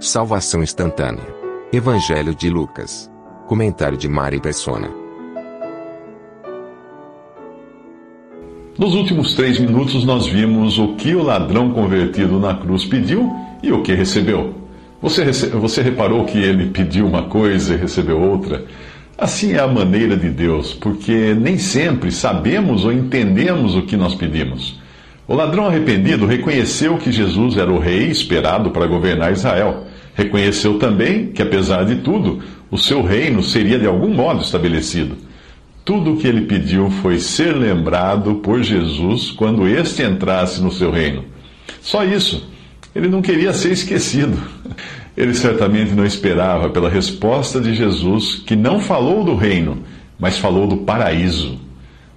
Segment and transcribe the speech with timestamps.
[0.00, 1.26] Salvação instantânea.
[1.72, 3.10] Evangelho de Lucas.
[3.48, 4.88] Comentário de Mari Persona.
[8.78, 13.28] Nos últimos três minutos, nós vimos o que o ladrão convertido na cruz pediu
[13.60, 14.54] e o que recebeu.
[15.02, 15.48] Você, rece...
[15.48, 18.66] Você reparou que ele pediu uma coisa e recebeu outra?
[19.18, 24.14] Assim é a maneira de Deus, porque nem sempre sabemos ou entendemos o que nós
[24.14, 24.78] pedimos.
[25.26, 29.87] O ladrão arrependido reconheceu que Jesus era o rei esperado para governar Israel.
[30.18, 35.16] Reconheceu também que, apesar de tudo, o seu reino seria de algum modo estabelecido.
[35.84, 40.90] Tudo o que ele pediu foi ser lembrado por Jesus quando este entrasse no seu
[40.90, 41.24] reino.
[41.80, 42.50] Só isso.
[42.96, 44.36] Ele não queria ser esquecido.
[45.16, 49.82] Ele certamente não esperava pela resposta de Jesus, que não falou do reino,
[50.16, 51.58] mas falou do paraíso.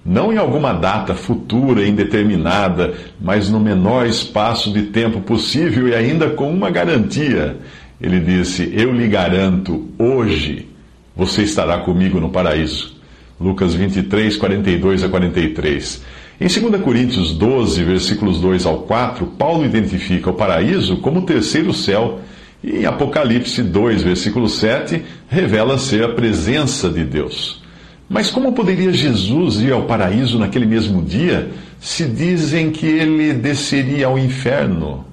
[0.04, 6.30] Não em alguma data futura, indeterminada, mas no menor espaço de tempo possível e ainda
[6.30, 7.56] com uma garantia.
[8.02, 10.68] Ele disse: Eu lhe garanto, hoje
[11.14, 12.96] você estará comigo no paraíso.
[13.40, 16.02] Lucas 23, 42 a 43.
[16.40, 21.72] Em 2 Coríntios 12, versículos 2 ao 4, Paulo identifica o paraíso como o terceiro
[21.72, 22.20] céu
[22.62, 27.62] e em Apocalipse 2, versículo 7, revela ser a presença de Deus.
[28.08, 31.50] Mas como poderia Jesus ir ao paraíso naquele mesmo dia,
[31.80, 35.04] se dizem que ele desceria ao inferno?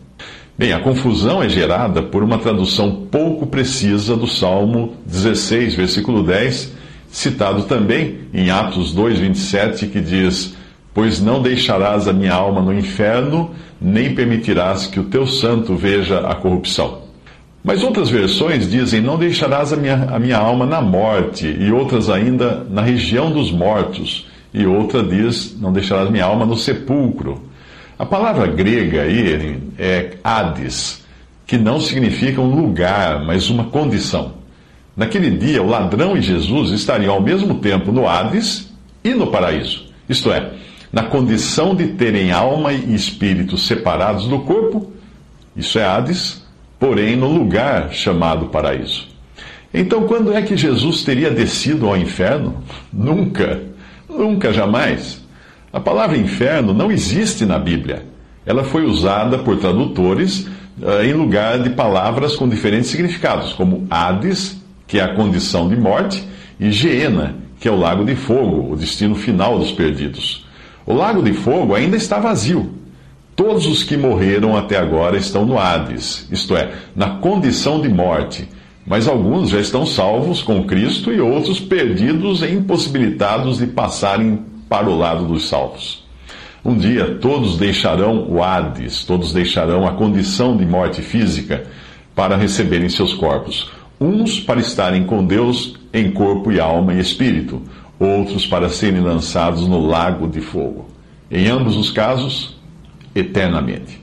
[0.59, 6.73] Bem, a confusão é gerada por uma tradução pouco precisa do Salmo 16, versículo 10,
[7.08, 10.58] citado também em Atos 2, 27, que diz:
[10.93, 16.27] Pois não deixarás a minha alma no inferno, nem permitirás que o teu santo veja
[16.27, 17.03] a corrupção.
[17.64, 22.09] Mas outras versões dizem: Não deixarás a minha, a minha alma na morte, e outras
[22.09, 27.47] ainda na região dos mortos, e outra diz: Não deixarás minha alma no sepulcro.
[27.99, 31.05] A palavra grega aí é Hades,
[31.45, 34.36] que não significa um lugar, mas uma condição.
[34.95, 38.71] Naquele dia, o ladrão e Jesus estariam ao mesmo tempo no Hades
[39.04, 40.54] e no paraíso, isto é,
[40.93, 44.93] na condição de terem alma e espírito separados do corpo,
[45.54, 46.48] isso é Hades,
[46.80, 49.09] porém no lugar chamado paraíso.
[49.73, 52.64] Então, quando é que Jesus teria descido ao inferno?
[52.93, 53.61] Nunca,
[54.08, 55.21] nunca, jamais.
[55.71, 58.05] A palavra inferno não existe na Bíblia.
[58.45, 60.47] Ela foi usada por tradutores
[60.81, 65.75] uh, em lugar de palavras com diferentes significados, como Hades, que é a condição de
[65.75, 66.23] morte,
[66.59, 70.45] e Geena, que é o lago de fogo, o destino final dos perdidos.
[70.85, 72.79] O lago de fogo ainda está vazio,
[73.39, 78.45] Todos os que morreram até agora estão no Hades, isto é, na condição de morte.
[78.85, 84.89] Mas alguns já estão salvos com Cristo e outros perdidos e impossibilitados de passarem para
[84.89, 86.07] o lado dos salvos.
[86.63, 91.65] Um dia todos deixarão o Hades, todos deixarão a condição de morte física
[92.13, 93.71] para receberem seus corpos.
[93.99, 97.61] Uns para estarem com Deus em corpo e alma e espírito,
[97.99, 100.87] outros para serem lançados no lago de fogo.
[101.31, 102.58] Em ambos os casos,
[103.15, 103.99] eternamente.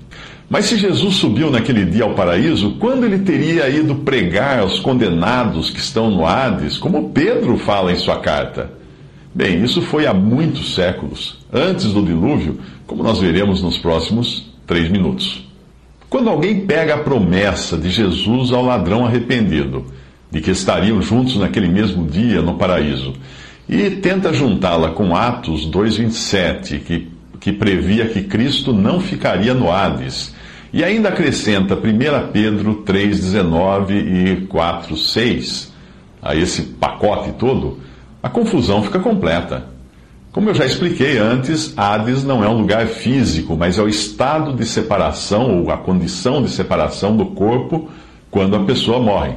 [0.48, 5.70] Mas se Jesus subiu naquele dia ao paraíso, quando ele teria ido pregar aos condenados
[5.70, 8.70] que estão no Hades, como Pedro fala em sua carta?
[9.36, 14.88] Bem, isso foi há muitos séculos, antes do dilúvio, como nós veremos nos próximos três
[14.88, 15.46] minutos.
[16.08, 19.84] Quando alguém pega a promessa de Jesus ao ladrão arrependido,
[20.30, 23.12] de que estariam juntos naquele mesmo dia no paraíso,
[23.68, 27.16] e tenta juntá-la com Atos 2,27, que
[27.46, 30.34] que previa que Cristo não ficaria no Hades.
[30.72, 35.68] E ainda acrescenta 1 Pedro 3,19 e 4,6
[36.20, 37.78] a esse pacote todo,
[38.26, 39.66] a confusão fica completa.
[40.32, 44.52] Como eu já expliquei antes, Hades não é um lugar físico, mas é o estado
[44.52, 47.88] de separação ou a condição de separação do corpo
[48.30, 49.34] quando a pessoa morre.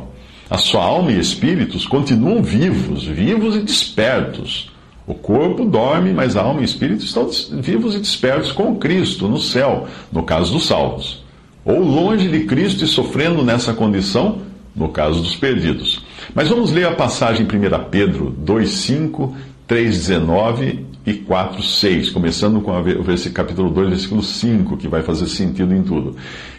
[0.49, 4.69] A sua alma e espíritos continuam vivos, vivos e despertos
[5.09, 7.27] o corpo dorme, mas a alma e espírito estão
[7.59, 11.23] vivos e despertos com Cristo no céu, no caso dos salvos.
[11.65, 14.43] Ou longe de Cristo e sofrendo nessa condição,
[14.75, 15.99] no caso dos perdidos.
[16.33, 19.33] Mas vamos ler a passagem em 1 Pedro 2,5,
[19.67, 25.27] 3,19 e e 4, 6, começando com o capítulo 2, versículo 5, que vai fazer
[25.27, 26.15] sentido em tudo.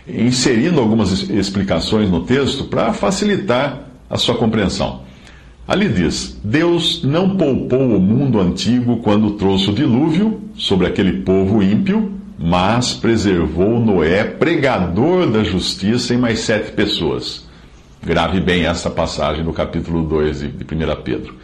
[0.08, 5.02] Inserindo algumas explicações no texto para facilitar a sua compreensão.
[5.68, 11.62] Ali diz: Deus não poupou o mundo antigo quando trouxe o dilúvio sobre aquele povo
[11.62, 17.48] ímpio, mas preservou Noé, pregador da justiça, e mais sete pessoas.
[18.02, 21.34] Grave bem essa passagem do capítulo 2 de 1 Pedro.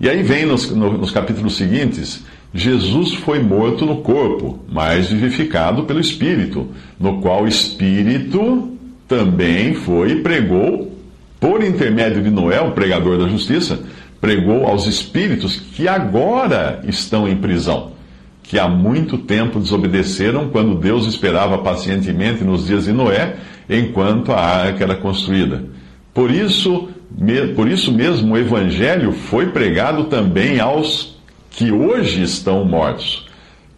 [0.00, 2.24] E aí vem nos, nos capítulos seguintes:
[2.54, 6.68] Jesus foi morto no corpo, mas vivificado pelo Espírito,
[6.98, 8.72] no qual o Espírito
[9.06, 10.90] também foi e pregou
[11.38, 13.80] por intermédio de Noé, o pregador da justiça,
[14.18, 17.92] pregou aos espíritos que agora estão em prisão,
[18.42, 23.36] que há muito tempo desobedeceram quando Deus esperava pacientemente nos dias de Noé,
[23.68, 25.76] enquanto a arca era construída.
[26.16, 26.88] Por isso,
[27.54, 31.14] por isso mesmo o evangelho foi pregado também aos
[31.50, 33.26] que hoje estão mortos,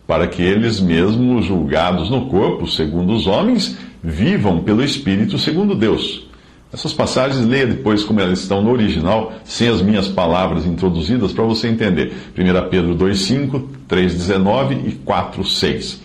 [0.07, 6.29] para que eles mesmos julgados no corpo, segundo os homens, vivam pelo espírito segundo Deus.
[6.73, 11.43] Essas passagens, leia depois como elas estão no original, sem as minhas palavras introduzidas, para
[11.43, 12.13] você entender.
[12.39, 15.99] 1 Pedro 2,5, 3,19 e 4,6.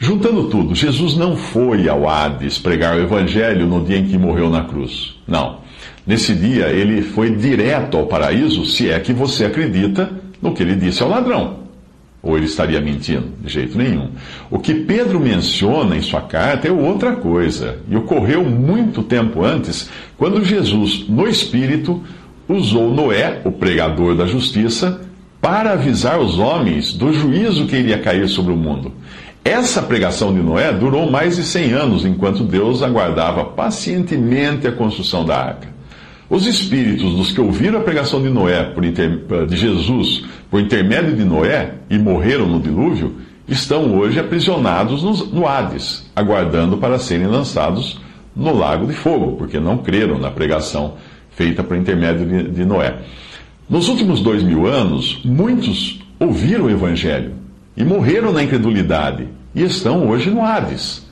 [0.00, 4.50] Juntando tudo, Jesus não foi ao Hades pregar o Evangelho no dia em que morreu
[4.50, 5.14] na cruz.
[5.24, 5.67] Não.
[6.08, 10.10] Nesse dia, ele foi direto ao paraíso, se é que você acredita
[10.40, 11.58] no que ele disse ao ladrão.
[12.22, 13.26] Ou ele estaria mentindo?
[13.42, 14.12] De jeito nenhum.
[14.50, 19.90] O que Pedro menciona em sua carta é outra coisa, e ocorreu muito tempo antes,
[20.16, 22.02] quando Jesus, no Espírito,
[22.48, 25.02] usou Noé, o pregador da justiça,
[25.42, 28.94] para avisar os homens do juízo que iria cair sobre o mundo.
[29.44, 35.22] Essa pregação de Noé durou mais de 100 anos, enquanto Deus aguardava pacientemente a construção
[35.22, 35.77] da arca.
[36.30, 39.46] Os espíritos dos que ouviram a pregação de Noé, inter...
[39.46, 43.16] de Jesus, por intermédio de Noé e morreram no dilúvio,
[43.48, 45.02] estão hoje aprisionados
[45.32, 47.98] no Hades, aguardando para serem lançados
[48.36, 50.94] no lago de fogo, porque não creram na pregação
[51.30, 52.98] feita por intermédio de Noé.
[53.68, 57.32] Nos últimos dois mil anos, muitos ouviram o Evangelho
[57.74, 61.07] e morreram na incredulidade e estão hoje no Hades.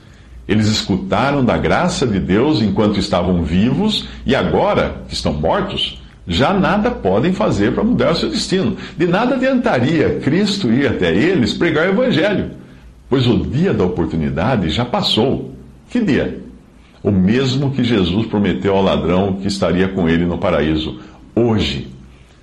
[0.47, 6.53] Eles escutaram da graça de Deus enquanto estavam vivos e agora, que estão mortos, já
[6.53, 8.77] nada podem fazer para mudar o seu destino.
[8.97, 12.51] De nada adiantaria Cristo ir até eles pregar o Evangelho,
[13.09, 15.53] pois o dia da oportunidade já passou.
[15.89, 16.41] Que dia?
[17.03, 20.99] O mesmo que Jesus prometeu ao ladrão que estaria com ele no paraíso.
[21.35, 21.87] Hoje.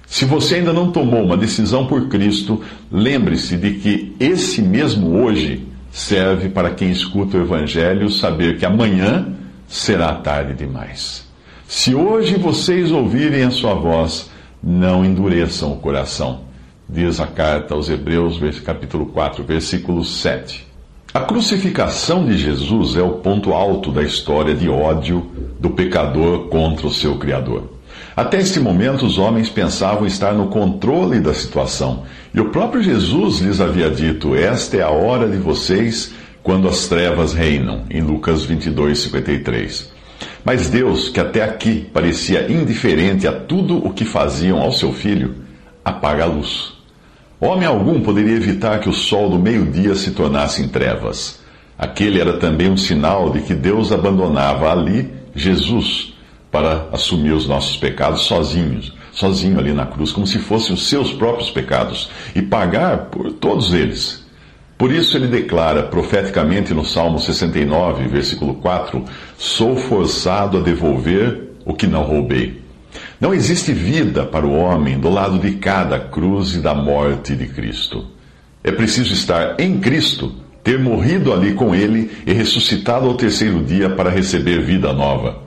[0.06, 2.60] Se você ainda não tomou uma decisão por Cristo,
[2.92, 9.28] lembre-se de que esse mesmo hoje serve para quem escuta o Evangelho saber que amanhã
[9.68, 11.24] será tarde demais.
[11.68, 14.28] Se hoje vocês ouvirem a sua voz,
[14.60, 16.40] não endureçam o coração,
[16.88, 20.66] diz a carta aos Hebreus, capítulo 4, versículo 7.
[21.14, 25.30] A crucificação de Jesus é o ponto alto da história de ódio
[25.60, 27.70] do pecador contra o seu Criador.
[28.16, 32.04] Até este momento, os homens pensavam estar no controle da situação.
[32.32, 36.86] E o próprio Jesus lhes havia dito: Esta é a hora de vocês quando as
[36.86, 39.92] trevas reinam, em Lucas 22, 53.
[40.44, 45.36] Mas Deus, que até aqui parecia indiferente a tudo o que faziam ao seu filho,
[45.84, 46.74] apaga a luz.
[47.40, 51.40] Homem algum poderia evitar que o sol do meio-dia se tornasse em trevas.
[51.76, 56.13] Aquele era também um sinal de que Deus abandonava ali Jesus
[56.54, 61.12] para assumir os nossos pecados sozinhos, sozinho ali na cruz, como se fossem os seus
[61.12, 64.24] próprios pecados, e pagar por todos eles.
[64.78, 69.04] Por isso ele declara profeticamente no Salmo 69, versículo 4:
[69.36, 72.62] Sou forçado a devolver o que não roubei.
[73.20, 77.48] Não existe vida para o homem do lado de cada cruz e da morte de
[77.48, 78.06] Cristo.
[78.62, 80.32] É preciso estar em Cristo,
[80.62, 85.43] ter morrido ali com Ele e ressuscitado ao terceiro dia para receber vida nova.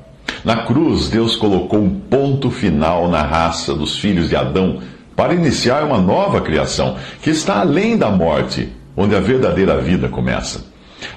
[0.47, 4.79] Na cruz, Deus colocou um ponto final na raça dos filhos de Adão
[5.13, 10.63] para iniciar uma nova criação, que está além da morte, onde a verdadeira vida começa.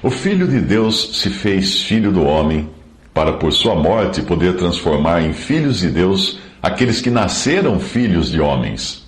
[0.03, 2.69] O Filho de Deus se fez filho do homem
[3.13, 8.41] para, por sua morte, poder transformar em filhos de Deus aqueles que nasceram filhos de
[8.41, 9.07] homens.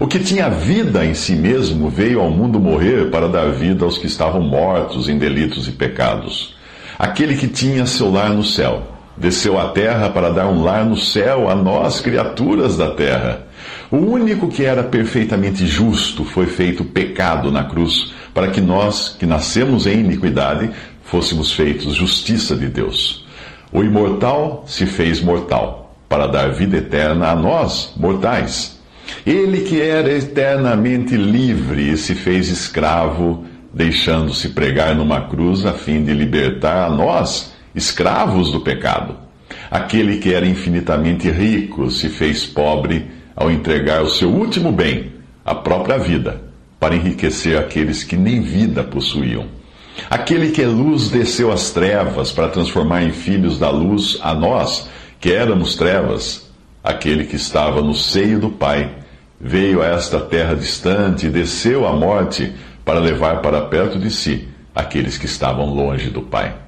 [0.00, 3.98] O que tinha vida em si mesmo veio ao mundo morrer para dar vida aos
[3.98, 6.54] que estavam mortos em delitos e pecados.
[6.98, 10.96] Aquele que tinha seu lar no céu desceu à terra para dar um lar no
[10.96, 13.46] céu a nós, criaturas da terra.
[13.90, 19.26] O único que era perfeitamente justo foi feito pecado na cruz, para que nós, que
[19.26, 20.70] nascemos em iniquidade,
[21.02, 23.26] fôssemos feitos justiça de Deus.
[23.72, 28.78] O imortal se fez mortal, para dar vida eterna a nós, mortais.
[29.26, 36.12] Ele que era eternamente livre se fez escravo, deixando-se pregar numa cruz a fim de
[36.12, 39.16] libertar a nós, escravos do pecado.
[39.70, 45.12] Aquele que era infinitamente rico se fez pobre ao entregar o seu último bem,
[45.44, 46.42] a própria vida,
[46.78, 49.46] para enriquecer aqueles que nem vida possuíam.
[50.10, 54.88] Aquele que é luz desceu às trevas para transformar em filhos da luz a nós,
[55.20, 56.50] que éramos trevas.
[56.82, 58.90] Aquele que estava no seio do Pai
[59.40, 62.52] veio a esta terra distante e desceu à morte
[62.84, 66.67] para levar para perto de si aqueles que estavam longe do Pai.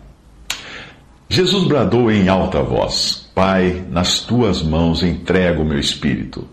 [1.32, 6.44] Jesus bradou em alta voz: Pai, nas tuas mãos entrego o meu espírito.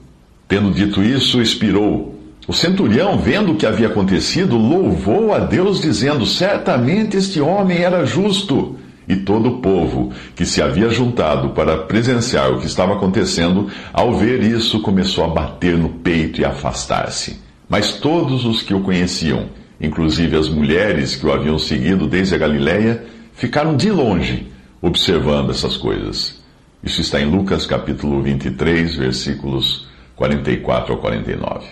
[0.48, 2.16] Tendo dito isso, expirou.
[2.48, 8.06] O centurião, vendo o que havia acontecido, louvou a Deus, dizendo: Certamente este homem era
[8.06, 8.78] justo.
[9.10, 14.14] E todo o povo que se havia juntado para presenciar o que estava acontecendo, ao
[14.14, 17.40] ver isso, começou a bater no peito e afastar-se.
[17.68, 19.48] Mas todos os que o conheciam,
[19.82, 23.04] inclusive as mulheres que o haviam seguido desde a Galiléia,
[23.34, 26.42] ficaram de longe observando essas coisas.
[26.84, 31.66] Isso está em Lucas capítulo 23, versículos 44 ao 49.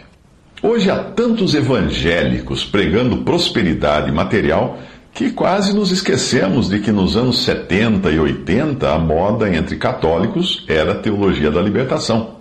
[0.61, 4.79] Hoje há tantos evangélicos pregando prosperidade material
[5.13, 10.65] que quase nos esquecemos de que nos anos 70 e 80 a moda entre católicos
[10.67, 12.35] era a teologia da libertação.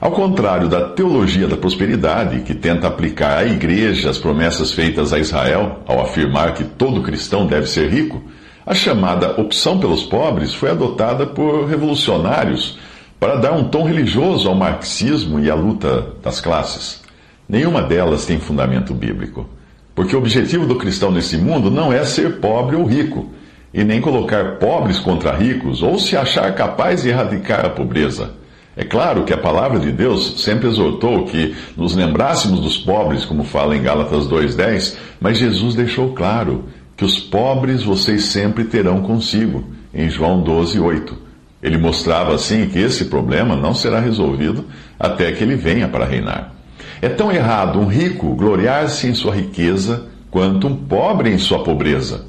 [0.00, 5.18] Ao contrário da teologia da prosperidade, que tenta aplicar à igreja as promessas feitas a
[5.18, 8.22] Israel ao afirmar que todo cristão deve ser rico,
[8.66, 12.76] a chamada opção pelos pobres foi adotada por revolucionários
[13.20, 17.00] para dar um tom religioso ao marxismo e à luta das classes.
[17.48, 19.48] Nenhuma delas tem fundamento bíblico,
[19.94, 23.30] porque o objetivo do cristão nesse mundo não é ser pobre ou rico,
[23.72, 28.32] e nem colocar pobres contra ricos ou se achar capaz de erradicar a pobreza.
[28.76, 33.44] É claro que a palavra de Deus sempre exortou que nos lembrássemos dos pobres, como
[33.44, 36.64] fala em Gálatas 2,10, mas Jesus deixou claro
[36.96, 41.16] que os pobres vocês sempre terão consigo, em João 12, 8.
[41.62, 44.64] Ele mostrava assim que esse problema não será resolvido
[44.98, 46.54] até que ele venha para reinar.
[47.02, 52.24] É tão errado um rico gloriar-se em sua riqueza quanto um pobre em sua pobreza.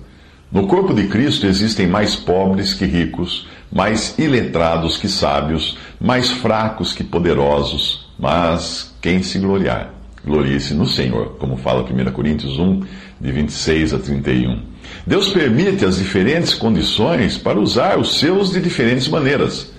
[0.51, 6.93] No corpo de Cristo existem mais pobres que ricos, mais iletrados que sábios, mais fracos
[6.93, 9.96] que poderosos, mas quem se gloriar?
[10.27, 12.83] Glorie-se no Senhor, como fala 1 Coríntios 1,
[13.19, 14.61] de 26 a 31.
[15.05, 19.71] Deus permite as diferentes condições para usar os seus de diferentes maneiras.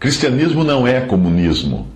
[0.00, 1.86] Cristianismo não é comunismo.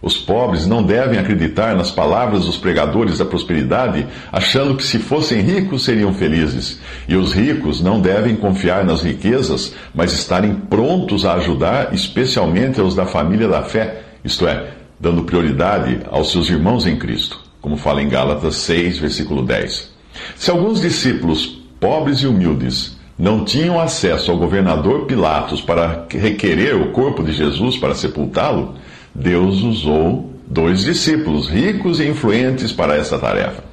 [0.00, 5.40] Os pobres não devem acreditar nas palavras dos pregadores da prosperidade, achando que se fossem
[5.40, 6.78] ricos seriam felizes.
[7.08, 12.94] E os ricos não devem confiar nas riquezas, mas estarem prontos a ajudar, especialmente aos
[12.94, 14.70] da família da fé, isto é,
[15.00, 19.92] dando prioridade aos seus irmãos em Cristo, como fala em Gálatas 6, versículo 10.
[20.36, 26.92] Se alguns discípulos, pobres e humildes, não tinham acesso ao governador Pilatos para requerer o
[26.92, 28.76] corpo de Jesus para sepultá-lo,
[29.12, 33.64] Deus usou dois discípulos ricos e influentes para essa tarefa.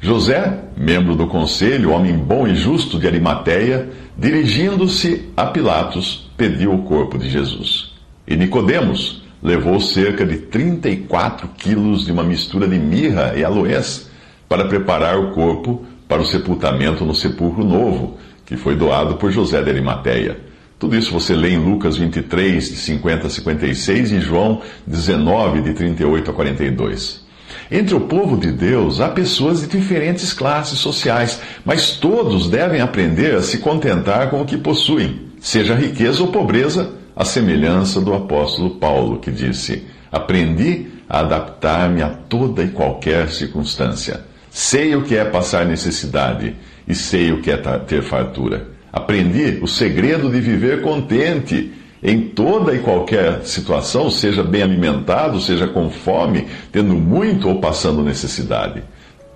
[0.00, 6.84] José, membro do conselho, homem bom e justo de Arimateia, dirigindo-se a Pilatos, pediu o
[6.84, 7.90] corpo de Jesus.
[8.24, 14.08] E Nicodemos levou cerca de 34 quilos de uma mistura de mirra e aloés
[14.48, 19.62] para preparar o corpo para o sepultamento no sepulcro novo, que foi doado por José
[19.62, 20.38] de Arimateia.
[20.78, 25.72] Tudo isso você lê em Lucas 23, de 50 a 56 e João 19, de
[25.72, 27.22] 38 a 42.
[27.70, 33.34] Entre o povo de Deus há pessoas de diferentes classes sociais, mas todos devem aprender
[33.34, 38.76] a se contentar com o que possuem, seja riqueza ou pobreza, a semelhança do apóstolo
[38.76, 45.24] Paulo, que disse: Aprendi a adaptar-me a toda e qualquer circunstância Sei o que é
[45.24, 46.54] passar necessidade
[46.86, 48.68] e sei o que é ter fartura.
[48.92, 55.66] Aprendi o segredo de viver contente em toda e qualquer situação, seja bem alimentado, seja
[55.66, 58.82] com fome, tendo muito ou passando necessidade.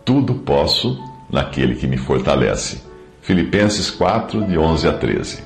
[0.05, 2.83] Tudo posso naquele que me fortalece.
[3.23, 5.46] Filipenses 4, de 11 a 13.